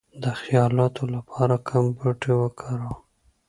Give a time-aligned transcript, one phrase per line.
[0.23, 2.97] د خیالاتو لپاره کوم بوټي وکاروم؟